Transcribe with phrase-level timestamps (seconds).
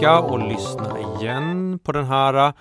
[0.00, 2.52] tillbaka och lyssna igen på den här eh,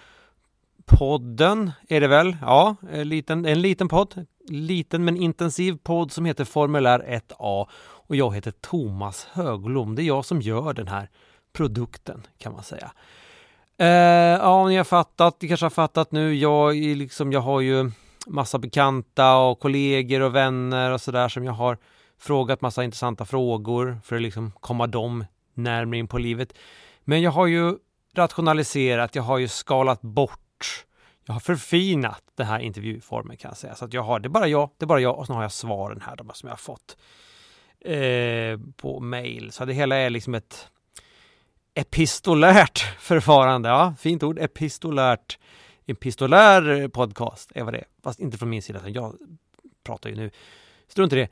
[0.86, 2.38] podden är det väl?
[2.42, 4.26] Ja, en liten, en liten podd.
[4.50, 7.68] Liten men intensiv podd som heter Formulär 1A
[8.08, 9.96] och jag heter Thomas Högblom.
[9.96, 11.10] Det är jag som gör den här
[11.54, 12.92] produkten kan man säga.
[13.78, 13.88] Eh,
[14.42, 16.36] ja, ni har fattat, ni kanske har fattat nu.
[16.36, 17.92] Jag, liksom, jag har ju
[18.28, 21.78] massa bekanta och kollegor och vänner och sådär som jag har
[22.20, 26.54] frågat massa intressanta frågor för att liksom komma dem närmare in på livet.
[27.10, 27.78] Men jag har ju
[28.16, 30.86] rationaliserat, jag har ju skalat bort,
[31.26, 33.76] jag har förfinat den här intervjuformen kan jag säga.
[33.76, 35.42] Så att jag har, det är bara jag, det är bara jag och så har
[35.42, 36.98] jag svaren här de som jag har fått
[37.80, 39.52] eh, på mail.
[39.52, 40.68] Så det hela är liksom ett
[41.74, 43.70] epistolärt förfarande.
[43.70, 45.40] Ja, fint ord, epistolärt.
[45.86, 47.88] Epistolär podcast är vad det är.
[48.04, 49.16] Fast inte från min sida, jag
[49.84, 50.32] pratar ju nu.
[50.88, 51.30] Strunt i det.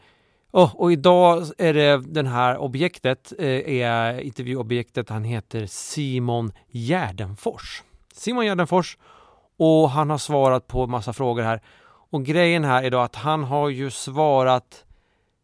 [0.51, 7.83] Oh, och idag är det den här objektet, eh, är intervjuobjektet, han heter Simon Gärdenfors.
[8.13, 8.97] Simon Gärdenfors
[9.57, 11.61] och han har svarat på massa frågor här.
[12.09, 14.85] Och grejen här är då att han har ju svarat,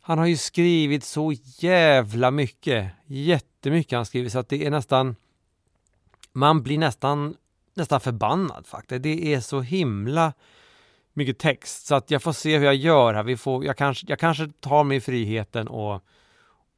[0.01, 5.15] han har ju skrivit så jävla mycket, jättemycket han skrivit så att det är nästan,
[6.33, 7.35] man blir nästan,
[7.73, 9.03] nästan förbannad faktiskt.
[9.03, 10.33] Det är så himla
[11.13, 13.23] mycket text så att jag får se hur jag gör här.
[13.23, 16.01] Vi får, jag, kanske, jag kanske tar mig friheten och,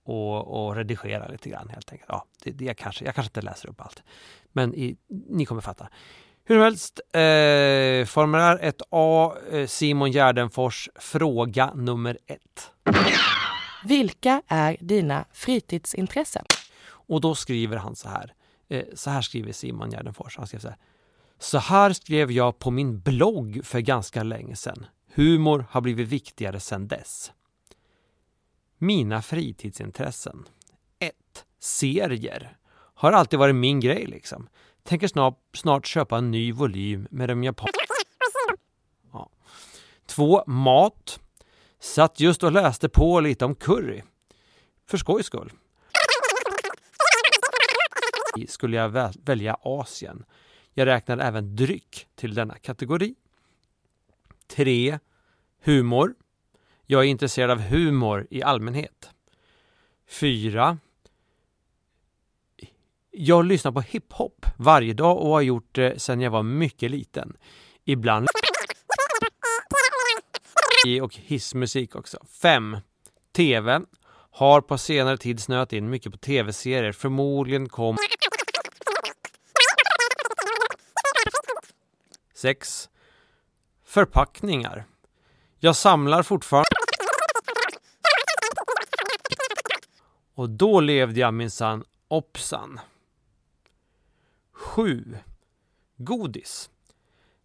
[0.06, 2.10] och, och redigera lite grann helt enkelt.
[2.10, 4.04] Ja, det, det jag, kanske, jag kanske inte läser upp allt.
[4.52, 5.90] Men i, ni kommer fatta.
[6.48, 12.72] Hur som helst, eh, formulär 1A, eh, Simon Gärdenfors, fråga nummer ett.
[13.86, 16.46] Vilka är dina fritidsintressen?
[16.88, 18.34] Och då skriver han så här.
[18.70, 20.38] Eh, så här skriver Simon Gärdenfors.
[20.38, 20.78] Han skriver så här.
[21.40, 24.86] Så här skrev jag på min blogg för ganska länge sedan.
[25.14, 27.32] Humor har blivit viktigare sedan dess.
[28.78, 30.46] Mina fritidsintressen.
[31.00, 31.14] 1.
[31.60, 32.58] Serier.
[32.94, 34.50] Har alltid varit min grej liksom.
[34.84, 37.86] Tänker snart, snart köpa en ny volym med de japanska...
[39.12, 39.30] Ja.
[40.06, 40.44] 2.
[40.48, 41.20] Mat.
[41.80, 44.02] Satt just och läste på lite om curry.
[44.88, 45.52] För skojs skull.
[48.48, 50.26] Skulle jag välja Asien.
[50.78, 53.16] Jag räknar även dryck till denna kategori.
[54.48, 55.00] 3.
[55.64, 56.16] Humor.
[56.86, 59.10] Jag är intresserad av humor i allmänhet.
[60.08, 60.78] 4.
[63.12, 67.38] Jag lyssnar på hiphop varje dag och har gjort det sedan jag var mycket liten.
[67.84, 68.28] Ibland
[71.02, 72.18] och hissmusik också.
[72.42, 72.78] 5.
[73.36, 73.82] TV.
[74.32, 76.92] Har på senare tid snöat in mycket på tv-serier.
[76.92, 77.98] Förmodligen kom
[82.36, 82.90] 6.
[83.86, 84.86] Förpackningar.
[85.60, 86.66] Jag samlar fortfarande
[90.36, 92.80] och då levde jag minsann opsan.
[94.52, 95.18] 7.
[95.98, 96.70] Godis.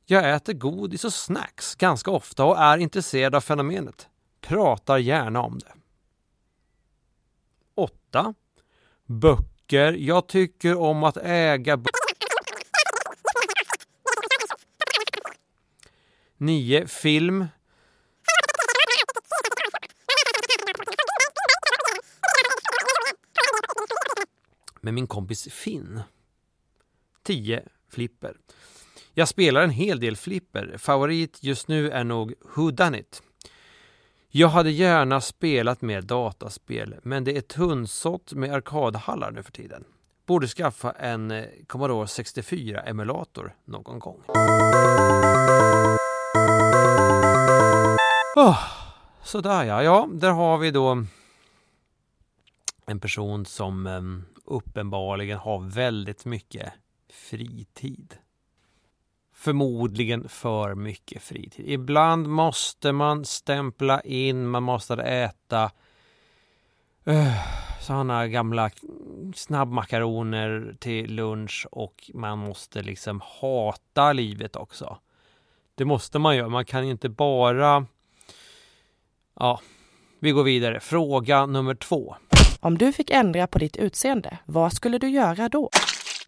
[0.04, 4.08] Jag äter godis och snacks ganska ofta och är intresserad av fenomenet.
[4.40, 5.72] Pratar gärna om det.
[7.74, 8.34] 8.
[9.06, 9.92] Böcker.
[9.92, 11.99] Jag tycker om att äga böcker
[16.42, 16.86] 9.
[16.86, 17.46] Film.
[24.80, 26.00] Med min kompis Finn.
[27.22, 27.62] 10.
[27.90, 28.36] Flipper.
[29.14, 30.74] Jag spelar en hel del flipper.
[30.78, 33.22] Favorit just nu är nog Who Done It.
[34.28, 39.84] Jag hade gärna spelat mer dataspel, men det är tunnsått med arkadhallar nu för tiden.
[40.26, 44.22] Borde skaffa en eh, Commodore 64-emulator någon gång.
[48.40, 48.58] Oh,
[49.22, 51.04] sådär ja, ja, där har vi då
[52.86, 56.72] en person som um, uppenbarligen har väldigt mycket
[57.12, 58.14] fritid.
[59.32, 61.68] Förmodligen för mycket fritid.
[61.68, 65.70] Ibland måste man stämpla in, man måste äta
[67.04, 67.32] eh, uh,
[67.80, 68.70] sådana gamla
[69.34, 74.98] snabbmakaroner till lunch och man måste liksom hata livet också.
[75.74, 76.48] Det måste man göra.
[76.48, 77.86] Man kan inte bara...
[79.42, 79.60] Ja,
[80.18, 80.80] vi går vidare.
[80.80, 82.16] Fråga nummer två.
[82.60, 85.70] Om du fick ändra på ditt utseende, vad skulle du göra då?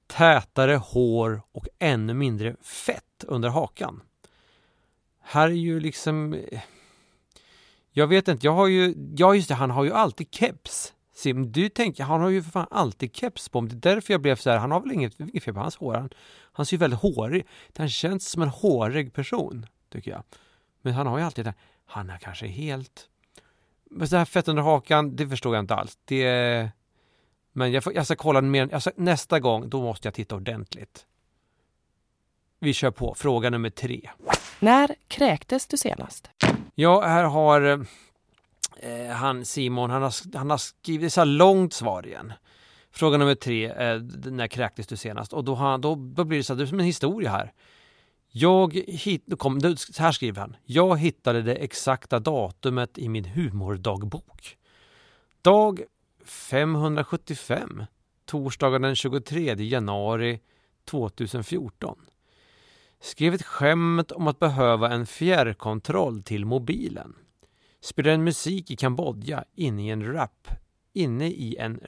[0.06, 4.02] Tätare hår och ännu mindre fett under hakan.
[5.22, 6.40] Här är ju liksom...
[7.90, 8.94] Jag vet inte, jag har ju...
[9.16, 10.92] Ja, just det, han har ju alltid keps.
[11.14, 13.60] Sim, du tänker, han har ju för fan alltid keps på.
[13.60, 15.76] Det är därför jag blev så här, han har väl inget, inget fel på hans
[15.76, 15.94] hår.
[15.94, 16.10] Han,
[16.52, 20.22] han ser ju väldigt hårig Han känns som en hårig person, tycker jag.
[20.82, 21.54] Men han har ju alltid det
[21.86, 23.08] han är kanske helt...
[23.90, 25.98] Men så här fett under hakan, det förstår jag inte alls.
[26.04, 26.70] Det...
[27.52, 30.36] Men jag, får, jag ska kolla mer, jag ska, nästa gång, då måste jag titta
[30.36, 31.06] ordentligt.
[32.58, 34.10] Vi kör på fråga nummer tre.
[34.60, 36.30] När kräktes du senast?
[36.74, 37.86] Ja, här har
[38.76, 42.32] eh, han Simon, han har, han har skrivit så här långt svar igen.
[42.90, 45.32] Fråga nummer tre, eh, när kräktes du senast?
[45.32, 47.52] Och då, han, då, då blir det så här, det är som en historia här.
[48.34, 50.56] Jag hit, kom, så här skriver han.
[50.64, 54.56] Jag hittade det exakta datumet i min humordagbok.
[55.42, 55.82] Dag
[56.24, 57.84] 575,
[58.24, 60.40] torsdagen den 23 januari
[60.84, 61.98] 2014.
[63.00, 67.14] Skrev ett skämt om att behöva en fjärrkontroll till mobilen.
[67.80, 70.48] Spelade en musik i Kambodja inne i en rap,
[70.92, 71.80] inne i en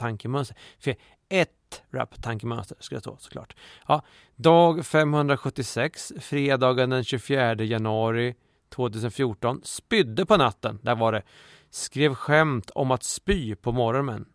[0.00, 0.56] tankemönster.
[0.78, 0.94] För
[1.28, 3.56] ett rap-tankemönster ska det stå såklart.
[3.88, 4.02] Ja,
[4.36, 8.34] dag 576, fredagen den 24 januari
[8.68, 9.60] 2014.
[9.64, 11.22] Spydde på natten, där var det.
[11.70, 14.28] Skrev skämt om att spy på morgonen.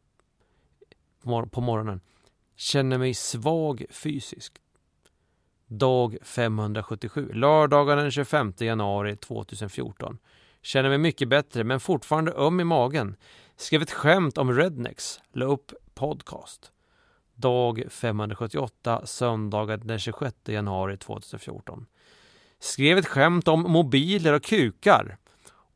[1.51, 2.01] På morgonen.
[2.56, 4.53] Känner mig svag fysiskt.
[5.67, 10.17] Dag 577, lördagen den 25 januari 2014.
[10.62, 13.15] Känner mig mycket bättre men fortfarande öm i magen.
[13.57, 15.22] Skrev ett skämt om rednecks.
[15.31, 16.72] La upp podcast.
[17.36, 21.86] Dag 578, söndagen den 26 januari 2014.
[22.60, 25.18] Skrev ett skämt om mobiler och kukar.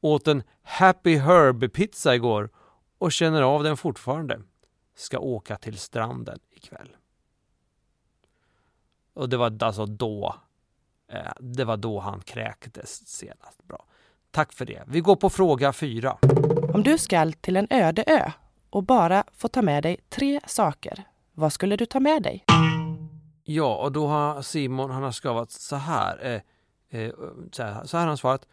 [0.02, 2.50] Åt en Happy Herb-pizza igår
[2.98, 4.42] och känner av den fortfarande.
[4.96, 6.96] Ska åka till stranden ikväll.
[9.14, 10.36] Och det var alltså då
[11.12, 13.64] eh, det var då han kräktes senast.
[13.64, 13.86] Bra.
[14.32, 14.84] Tack för det.
[14.88, 16.18] Vi går på fråga fyra.
[16.74, 18.32] Om du skall till en öde ö
[18.70, 22.46] och bara få ta med dig tre saker, vad skulle du ta med dig?
[23.44, 26.26] Ja, och då har Simon han har skavat så här.
[26.26, 27.12] Eh, eh,
[27.52, 27.86] så här.
[27.86, 28.48] Så här har han svarat.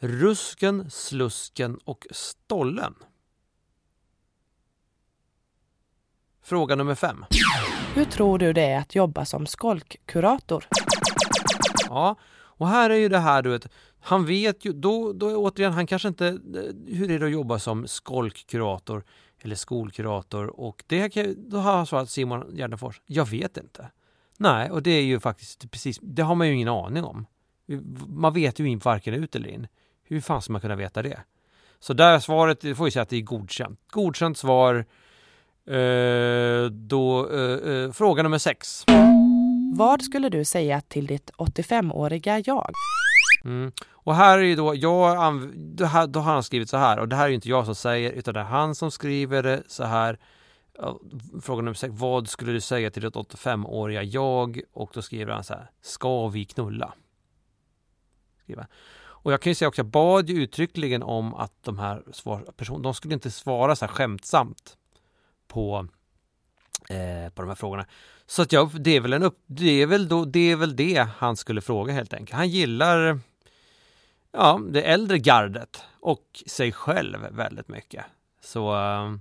[0.00, 2.94] Rusken, slusken och stollen.
[6.42, 7.24] Fråga nummer fem.
[7.94, 10.68] Hur tror du det är att jobba som skolkkurator?
[11.88, 12.16] Ja,
[12.58, 13.68] och här är ju det här du vet,
[14.06, 16.38] han vet ju, då, då återigen, han kanske inte,
[16.86, 19.04] hur är det att jobba som skolkkurator
[19.42, 23.90] eller skolkurator och det då har han svarat Simon Gärdenfors, jag vet inte.
[24.38, 27.26] Nej, och det är ju faktiskt precis, det har man ju ingen aning om.
[28.06, 29.66] Man vet ju inte varken ut eller in.
[30.02, 31.20] Hur fan ska man kunna veta det?
[31.78, 33.80] Så där svaret, det får vi säga att det är godkänt.
[33.90, 34.86] Godkänt svar.
[35.66, 38.84] Eh, då, eh, eh, fråga nummer sex.
[39.76, 42.72] Vad skulle du säga till ditt 85-åriga jag?
[43.46, 43.72] Mm.
[43.90, 47.08] Och här är ju då, jag, då, här, då har han skrivit så här och
[47.08, 49.62] det här är ju inte jag som säger utan det är han som skriver det
[49.66, 50.18] så här.
[51.42, 54.60] Fråga nummer sex, vad skulle du säga till ditt 85-åriga jag?
[54.72, 56.94] Och då skriver han så här, ska vi knulla?
[58.42, 58.66] Skriver.
[59.26, 62.02] Och jag kan ju säga också, jag bad ju uttryckligen om att de här
[62.56, 64.76] personerna, de skulle inte svara så här skämtsamt
[65.48, 65.88] på,
[66.88, 67.86] eh, på de här frågorna.
[68.26, 70.76] Så att jag, det är väl en upp, det är väl då, det är väl
[70.76, 72.36] det han skulle fråga helt enkelt.
[72.36, 73.20] Han gillar
[74.36, 78.04] ja, det äldre gardet och sig själv väldigt mycket.
[78.40, 79.16] Så uh,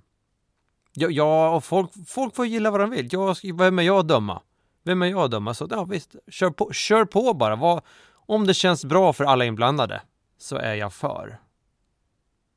[0.94, 3.09] ja, ja, och folk, folk får gilla vad de vill.
[3.12, 4.41] Jag, vem är jag att döma?
[4.83, 5.53] Vem är jag att döma?
[5.53, 7.56] Så ja, visst, kör på, kör på bara.
[7.56, 7.81] Vad,
[8.13, 10.01] om det känns bra för alla inblandade
[10.38, 11.39] så är jag för.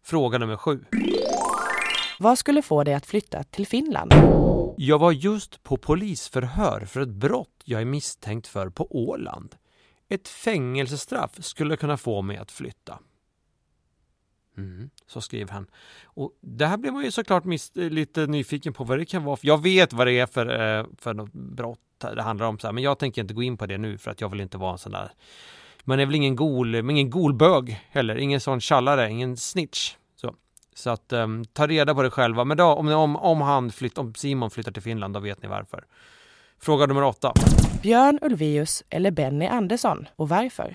[0.04, 0.84] Fråga nummer sju.
[2.18, 4.12] Vad skulle få dig att flytta till Finland?
[4.76, 9.54] Jag var just på polisförhör för ett brott jag är misstänkt för på Åland.
[10.08, 12.98] Ett fängelsestraff skulle kunna få mig att flytta.
[14.56, 15.66] Mm, så skrev han.
[16.04, 19.38] Och det här blir man ju såklart lite nyfiken på vad det kan vara.
[19.42, 22.72] Jag vet vad det är för, eh, för något brott det handlar om, så här,
[22.72, 24.72] men jag tänker inte gå in på det nu för att jag vill inte vara
[24.72, 25.12] en sån där
[25.88, 29.94] man är väl ingen gol, ingen golbög heller, ingen sån tjallare, ingen snitch.
[30.16, 30.34] Så,
[30.74, 32.44] så att um, ta reda på det själva.
[32.44, 35.48] Men då, om, om, om, han flytt, om Simon flyttar till Finland, då vet ni
[35.48, 35.84] varför.
[36.60, 37.32] Fråga nummer åtta.
[37.82, 40.74] Björn Ulvaeus eller Benny Andersson och varför?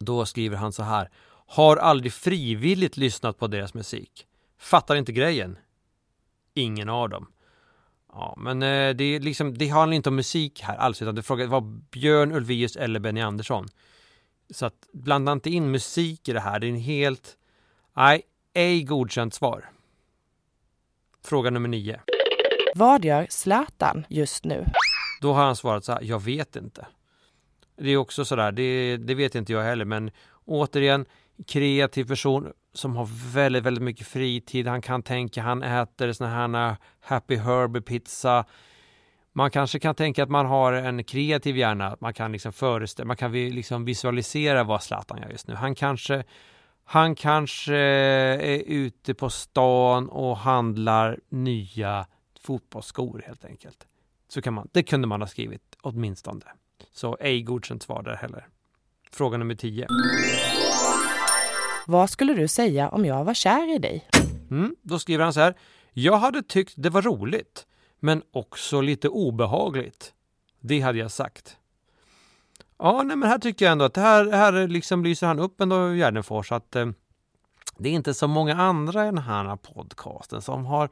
[0.00, 1.10] Då skriver han så här.
[1.46, 4.26] Har aldrig frivilligt lyssnat på deras musik.
[4.58, 5.58] Fattar inte grejen.
[6.54, 7.26] Ingen av dem.
[8.12, 11.22] Ja, men eh, det, är liksom, det handlar inte om musik här alls, utan det
[11.22, 13.68] frågar var Björn Ulvaeus eller Benny Andersson.
[14.50, 16.58] Så att blanda inte in musik i det här.
[16.58, 17.36] Det är en helt...
[17.96, 18.22] Nej,
[18.54, 19.70] ej godkänt svar.
[21.24, 22.00] Fråga nummer nio.
[22.74, 24.66] Vad gör Zlatan just nu?
[25.22, 26.86] Då har han svarat så här, jag vet inte.
[27.76, 30.10] Det är också sådär, det, det vet inte jag heller, men
[30.44, 31.06] återigen,
[31.46, 34.66] kreativ person som har väldigt, väldigt mycket fritid.
[34.66, 38.44] Han kan tänka, han äter såna här Happy Herb pizza
[39.34, 43.16] man kanske kan tänka att man har en kreativ hjärna, man kan liksom föreställa, man
[43.16, 45.54] kan liksom visualisera vad Zlatan gör just nu.
[45.54, 46.24] Han kanske,
[46.84, 52.06] han kanske är ute på stan och handlar nya
[52.40, 53.86] fotbollsskor helt enkelt.
[54.32, 56.44] Så kan man, det kunde man ha skrivit åtminstone.
[56.92, 58.48] Så ej godkänt svar där heller.
[59.10, 59.86] Fråga nummer 10.
[61.86, 64.08] Vad skulle du säga om jag var kär i dig?
[64.50, 65.54] Mm, då skriver han så här.
[65.92, 67.66] Jag hade tyckt det var roligt,
[68.00, 70.12] men också lite obehagligt.
[70.60, 71.56] Det hade jag sagt.
[72.78, 75.60] Ja, nej, men här tycker jag ändå att det här, här liksom lyser han upp
[75.60, 76.86] ändå Gärdenfors att eh,
[77.78, 80.90] det är inte så många andra i den här podcasten som har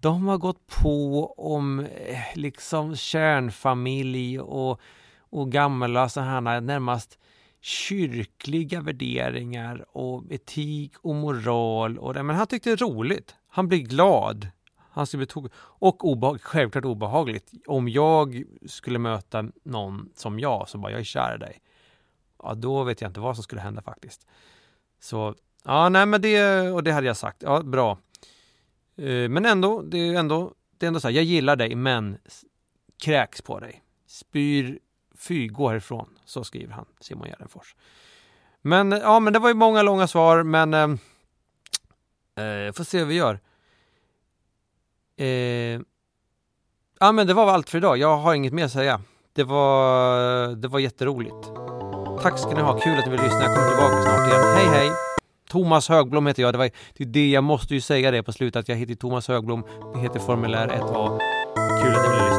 [0.00, 4.80] de har gått på om eh, liksom kärnfamilj och,
[5.18, 7.18] och gamla så här närmast
[7.60, 11.98] kyrkliga värderingar och etik och moral.
[11.98, 12.22] Och det.
[12.22, 13.34] Men han tyckte det var roligt.
[13.48, 14.48] Han blev glad.
[14.90, 17.52] Han skulle bli tog och obehag, självklart obehagligt.
[17.66, 21.58] Om jag skulle möta någon som jag, som bara jag är kär i dig.
[22.42, 24.26] Ja, då vet jag inte vad som skulle hända faktiskt.
[25.00, 25.34] Så,
[25.64, 27.42] ja, nej, men det, och det hade jag sagt.
[27.42, 27.98] Ja, bra.
[28.98, 32.18] Eh, men ändå, det är ändå, det är ändå så här, jag gillar dig, men
[33.04, 33.82] kräks på dig.
[34.06, 34.78] Spyr,
[35.18, 36.18] fy, gå härifrån.
[36.24, 37.76] Så skriver han, Simon Gärdenfors.
[38.62, 40.82] Men, eh, ja, men det var ju många långa svar, men eh,
[42.44, 43.40] eh får se hur vi gör.
[45.16, 45.80] Eh,
[47.00, 47.98] ja, men det var allt för idag.
[47.98, 49.00] Jag har inget mer att säga.
[49.32, 51.46] Det var, det var jätteroligt.
[52.22, 52.80] Tack ska ni ha.
[52.80, 53.42] Kul att ni vill lyssna.
[53.42, 54.44] Jag kommer tillbaka snart igen.
[54.56, 55.05] Hej, hej!
[55.48, 56.54] Thomas Högblom heter jag.
[56.54, 58.94] Det, var, det är det jag måste ju säga det på slutet att jag heter
[58.94, 59.64] Thomas Högblom.
[59.94, 61.18] Det heter Formulär 1A.
[61.82, 62.35] Kul att ni ville lyssna.